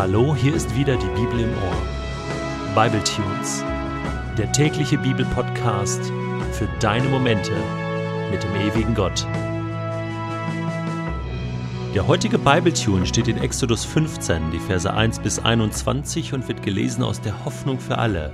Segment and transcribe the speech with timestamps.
[0.00, 2.74] Hallo, hier ist wieder die Bibel im Ohr.
[2.74, 3.62] Bible Tunes,
[4.38, 6.10] der tägliche Bibelpodcast
[6.52, 7.52] für deine Momente
[8.30, 9.26] mit dem ewigen Gott.
[11.94, 16.62] Der heutige Bible Tune steht in Exodus 15, die Verse 1 bis 21 und wird
[16.62, 18.32] gelesen aus der Hoffnung für alle.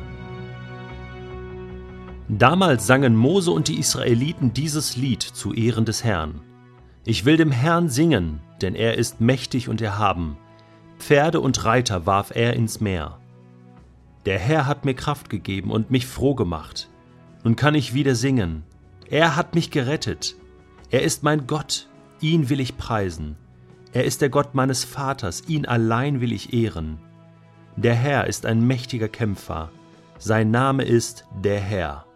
[2.29, 6.43] Damals sangen Mose und die Israeliten dieses Lied zu Ehren des Herrn.
[7.05, 10.39] Ich will dem Herrn singen, denn er ist mächtig und erhaben.
[10.99, 13.19] Pferde und Reiter warf er ins Meer.
[14.25, 16.89] Der Herr hat mir Kraft gegeben und mich froh gemacht.
[17.45, 18.65] Nun kann ich wieder singen.
[19.09, 20.35] Er hat mich gerettet.
[20.91, 21.89] Er ist mein Gott,
[22.21, 23.37] ihn will ich preisen.
[23.93, 26.99] Er ist der Gott meines Vaters, ihn allein will ich ehren.
[27.77, 29.71] Der Herr ist ein mächtiger Kämpfer.
[30.19, 32.07] Sein Name ist der Herr.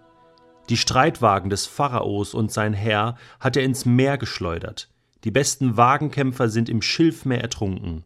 [0.69, 4.89] Die Streitwagen des Pharaos und sein Herr hat er ins Meer geschleudert.
[5.25, 8.05] Die besten Wagenkämpfer sind im Schilfmeer ertrunken.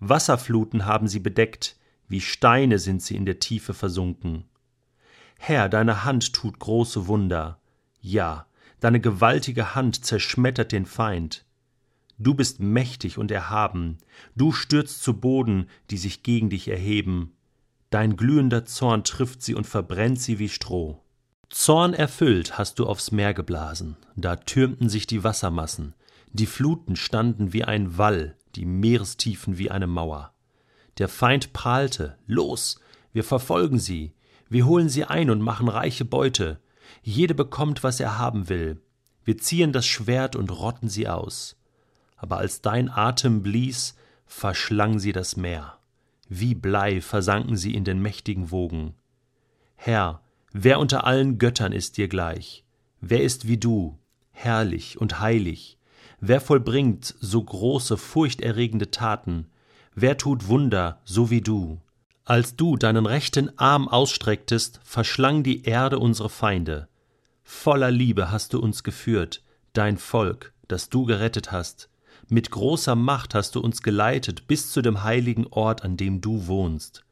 [0.00, 1.76] Wasserfluten haben sie bedeckt,
[2.08, 4.44] wie Steine sind sie in der Tiefe versunken.
[5.38, 7.60] Herr, deine Hand tut große Wunder.
[8.00, 8.46] Ja,
[8.80, 11.44] deine gewaltige Hand zerschmettert den Feind.
[12.18, 13.98] Du bist mächtig und erhaben,
[14.36, 17.32] du stürzt zu Boden, die sich gegen dich erheben.
[17.90, 21.02] Dein glühender Zorn trifft sie und verbrennt sie wie Stroh.
[21.50, 25.94] Zorn erfüllt hast du aufs Meer geblasen, da türmten sich die Wassermassen,
[26.32, 30.32] die Fluten standen wie ein Wall, die Meerestiefen wie eine Mauer.
[30.98, 32.80] Der Feind prahlte, los,
[33.12, 34.14] wir verfolgen sie,
[34.48, 36.60] wir holen sie ein und machen reiche Beute,
[37.02, 38.80] jede bekommt, was er haben will,
[39.24, 41.56] wir ziehen das Schwert und rotten sie aus.
[42.16, 45.78] Aber als dein Atem blies, verschlang sie das Meer,
[46.28, 48.94] wie Blei versanken sie in den mächtigen Wogen.
[49.74, 50.22] Herr,
[50.58, 52.64] Wer unter allen Göttern ist dir gleich?
[53.02, 53.98] Wer ist wie du,
[54.30, 55.76] herrlich und heilig?
[56.20, 59.46] Wer vollbringt so große, furchterregende Taten?
[59.94, 61.80] Wer tut Wunder so wie du?
[62.24, 66.88] Als du deinen rechten Arm ausstrecktest, verschlang die Erde unsere Feinde.
[67.44, 71.88] Voller Liebe hast du uns geführt, dein Volk, das du gerettet hast.
[72.28, 76.48] Mit großer Macht hast du uns geleitet bis zu dem heiligen Ort, an dem du
[76.48, 77.04] wohnst.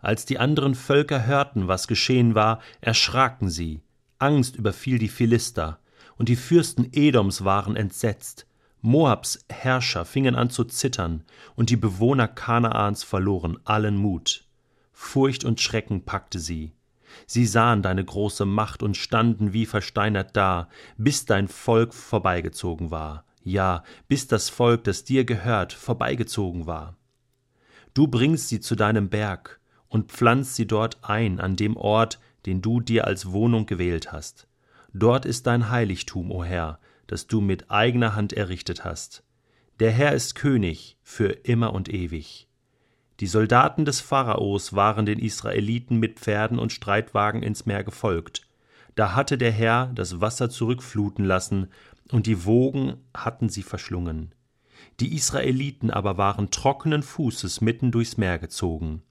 [0.00, 3.80] Als die anderen Völker hörten, was geschehen war, erschraken sie.
[4.18, 5.78] Angst überfiel die Philister,
[6.22, 8.46] und die Fürsten Edoms waren entsetzt.
[8.80, 11.24] Moabs Herrscher fingen an zu zittern,
[11.56, 14.44] und die Bewohner Kanaans verloren allen Mut.
[14.92, 16.74] Furcht und Schrecken packte sie.
[17.26, 23.24] Sie sahen deine große Macht und standen wie versteinert da, bis dein Volk vorbeigezogen war,
[23.42, 26.96] ja, bis das Volk, das dir gehört, vorbeigezogen war.
[27.94, 29.58] Du bringst sie zu deinem Berg,
[29.88, 34.46] und pflanzt sie dort ein, an dem Ort, den du dir als Wohnung gewählt hast.
[34.94, 39.22] Dort ist dein Heiligtum, o Herr, das du mit eigener Hand errichtet hast.
[39.80, 42.46] Der Herr ist König für immer und ewig.
[43.20, 48.42] Die Soldaten des Pharaos waren den Israeliten mit Pferden und Streitwagen ins Meer gefolgt.
[48.94, 51.68] Da hatte der Herr das Wasser zurückfluten lassen,
[52.10, 54.34] und die Wogen hatten sie verschlungen.
[55.00, 59.02] Die Israeliten aber waren trockenen Fußes mitten durchs Meer gezogen.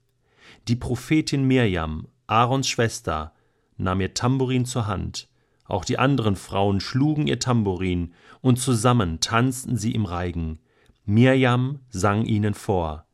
[0.68, 3.32] Die Prophetin Mirjam, Aarons Schwester,
[3.76, 5.28] nahm ihr Tambourin zur Hand,
[5.64, 10.58] auch die anderen Frauen schlugen ihr Tambourin, und zusammen tanzten sie im Reigen.
[11.04, 13.06] Mirjam sang ihnen vor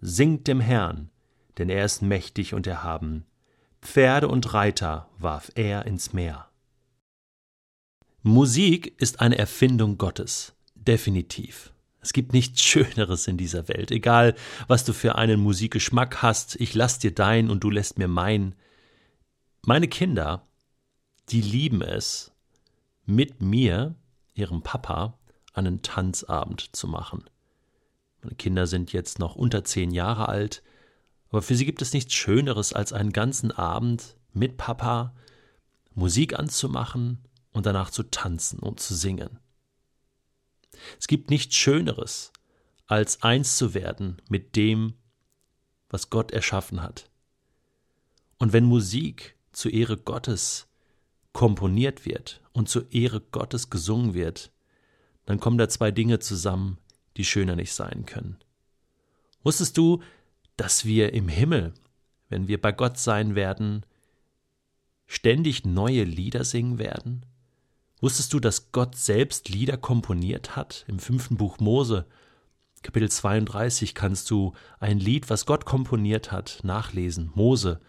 [0.00, 1.10] Singt dem Herrn,
[1.58, 3.24] denn er ist mächtig und erhaben.
[3.80, 6.48] Pferde und Reiter warf er ins Meer.
[8.22, 11.72] Musik ist eine Erfindung Gottes, definitiv.
[12.00, 13.90] Es gibt nichts Schöneres in dieser Welt.
[13.90, 14.34] Egal,
[14.66, 18.54] was du für einen Musikgeschmack hast, ich lass dir dein und du lässt mir mein.
[19.62, 20.46] Meine Kinder,
[21.30, 22.32] die lieben es,
[23.06, 23.94] mit mir,
[24.34, 25.18] ihrem Papa,
[25.52, 27.24] einen Tanzabend zu machen.
[28.22, 30.62] Meine Kinder sind jetzt noch unter zehn Jahre alt,
[31.30, 35.14] aber für sie gibt es nichts Schöneres, als einen ganzen Abend mit Papa
[35.94, 37.18] Musik anzumachen
[37.52, 39.38] und danach zu tanzen und zu singen.
[40.98, 42.32] Es gibt nichts Schöneres,
[42.86, 44.94] als eins zu werden mit dem,
[45.88, 47.08] was Gott erschaffen hat.
[48.38, 50.66] Und wenn Musik zur Ehre Gottes
[51.34, 54.50] komponiert wird und zur Ehre Gottes gesungen wird,
[55.26, 56.78] dann kommen da zwei Dinge zusammen,
[57.18, 58.38] die schöner nicht sein können.
[59.42, 60.02] Wusstest du,
[60.56, 61.74] dass wir im Himmel,
[62.30, 63.84] wenn wir bei Gott sein werden,
[65.06, 67.26] ständig neue Lieder singen werden?
[68.00, 70.84] Wusstest du, dass Gott selbst Lieder komponiert hat?
[70.88, 72.06] Im fünften Buch Mose,
[72.82, 77.32] Kapitel 32, kannst du ein Lied, was Gott komponiert hat, nachlesen.
[77.34, 77.80] Mose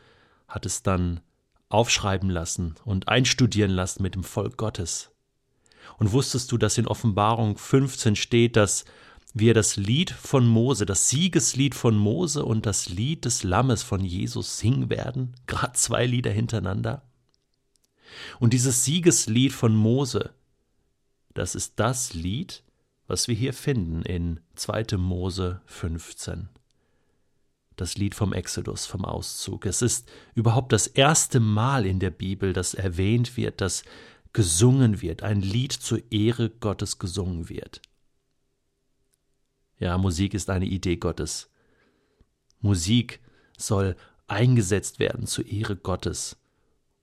[0.47, 1.21] hat es dann
[1.69, 5.11] aufschreiben lassen und einstudieren lassen mit dem Volk Gottes.
[5.97, 8.85] Und wusstest du, dass in Offenbarung 15 steht, dass
[9.33, 14.03] wir das Lied von Mose, das Siegeslied von Mose und das Lied des Lammes von
[14.03, 17.03] Jesus singen werden, gerade zwei Lieder hintereinander.
[18.39, 20.33] Und dieses Siegeslied von Mose,
[21.33, 22.63] das ist das Lied,
[23.07, 24.97] was wir hier finden in 2.
[24.97, 26.49] Mose 15.
[27.75, 29.65] Das Lied vom Exodus, vom Auszug.
[29.65, 33.83] Es ist überhaupt das erste Mal in der Bibel, dass erwähnt wird, dass
[34.33, 37.81] gesungen wird, ein Lied zur Ehre Gottes gesungen wird.
[39.79, 41.49] Ja, Musik ist eine Idee Gottes.
[42.59, 43.19] Musik
[43.57, 43.95] soll
[44.27, 46.37] eingesetzt werden zur Ehre Gottes.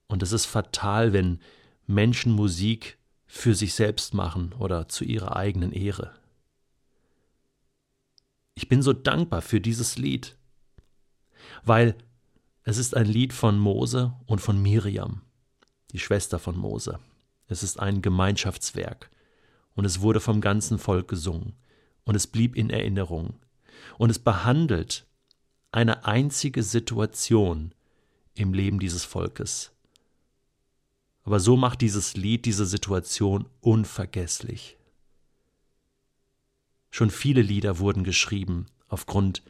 [0.07, 1.39] Und es ist fatal, wenn
[1.87, 6.13] Menschen Musik für sich selbst machen oder zu ihrer eigenen Ehre.
[8.55, 10.35] Ich bin so dankbar für dieses Lied,
[11.63, 11.95] weil
[12.63, 15.21] es ist ein Lied von Mose und von Miriam,
[15.91, 16.99] die Schwester von Mose.
[17.47, 19.09] Es ist ein Gemeinschaftswerk
[19.75, 21.53] und es wurde vom ganzen Volk gesungen
[22.05, 23.35] und es blieb in Erinnerung.
[23.97, 25.05] Und es behandelt
[25.71, 27.73] eine einzige Situation
[28.35, 29.71] im Leben dieses Volkes.
[31.23, 34.77] Aber so macht dieses Lied diese Situation unvergesslich.
[36.91, 39.41] Schon viele Lieder wurden geschrieben aufgrund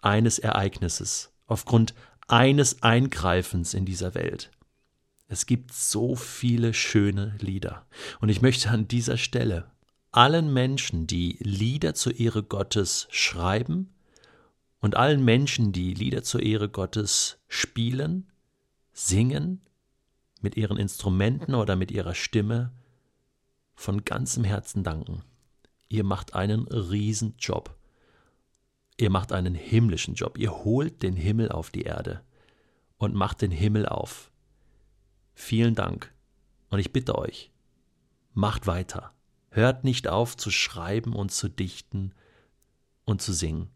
[0.00, 1.94] eines Ereignisses, aufgrund
[2.28, 4.52] eines Eingreifens in dieser Welt.
[5.26, 7.86] Es gibt so viele schöne Lieder.
[8.20, 9.70] Und ich möchte an dieser Stelle
[10.10, 13.92] allen Menschen, die Lieder zur Ehre Gottes schreiben
[14.80, 18.30] und allen Menschen, die Lieder zur Ehre Gottes spielen,
[18.92, 19.60] singen,
[20.40, 22.72] mit ihren Instrumenten oder mit ihrer Stimme,
[23.74, 25.22] von ganzem Herzen danken.
[25.88, 27.77] Ihr macht einen Riesenjob.
[29.00, 30.38] Ihr macht einen himmlischen Job.
[30.38, 32.22] Ihr holt den Himmel auf die Erde
[32.98, 34.30] und macht den Himmel auf.
[35.34, 36.12] Vielen Dank.
[36.68, 37.52] Und ich bitte euch,
[38.34, 39.12] macht weiter.
[39.50, 42.12] Hört nicht auf zu schreiben und zu dichten
[43.04, 43.70] und zu singen.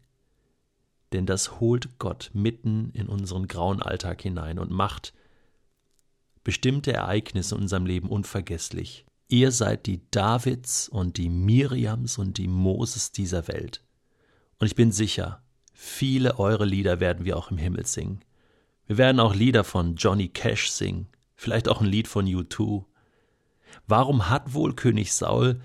[1.13, 5.13] Denn das holt Gott mitten in unseren grauen Alltag hinein und macht
[6.43, 9.05] bestimmte Ereignisse in unserem Leben unvergesslich.
[9.29, 13.83] Ihr seid die Davids und die Miriams und die Moses dieser Welt.
[14.63, 15.41] Und ich bin sicher,
[15.73, 18.21] viele eure Lieder werden wir auch im Himmel singen.
[18.87, 22.85] Wir werden auch Lieder von Johnny Cash singen, vielleicht auch ein Lied von U2
[23.87, 25.59] Warum hat wohl König Saul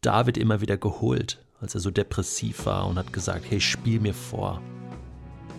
[0.00, 4.14] David immer wieder geholt, als er so depressiv war und hat gesagt, hey, spiel mir
[4.14, 4.62] vor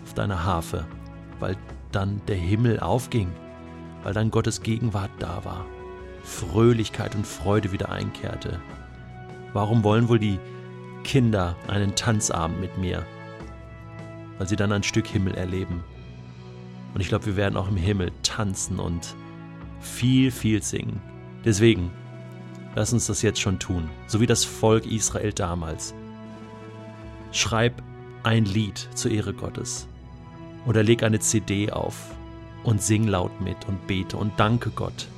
[0.04, 0.86] auf deiner Harfe,
[1.40, 1.58] weil
[1.92, 3.30] dann der Himmel aufging,
[4.02, 5.66] weil dann Gottes Gegenwart da war,
[6.22, 8.62] Fröhlichkeit und Freude wieder einkehrte.
[9.52, 10.40] Warum wollen wohl die
[11.04, 13.04] Kinder einen Tanzabend mit mir?
[14.38, 15.82] Weil sie dann ein Stück Himmel erleben.
[16.94, 19.14] Und ich glaube, wir werden auch im Himmel tanzen und
[19.80, 21.00] viel, viel singen.
[21.44, 21.90] Deswegen,
[22.74, 25.94] lass uns das jetzt schon tun, so wie das Volk Israel damals.
[27.32, 27.82] Schreib
[28.22, 29.86] ein Lied zur Ehre Gottes
[30.66, 32.14] oder leg eine CD auf
[32.64, 35.08] und sing laut mit und bete und danke Gott.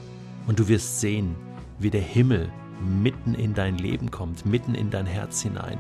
[0.47, 1.37] Und du wirst sehen,
[1.79, 2.51] wie der Himmel
[2.81, 5.79] mitten in dein Leben kommt, mitten in dein Herz hinein.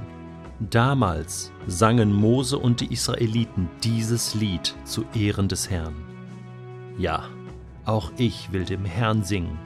[0.58, 5.94] Damals sangen Mose und die Israeliten dieses Lied zu Ehren des Herrn.
[6.98, 7.24] Ja,
[7.86, 9.58] auch ich will dem Herrn singen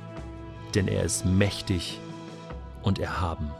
[0.74, 1.98] denn er ist mächtig
[2.82, 3.50] und erhaben.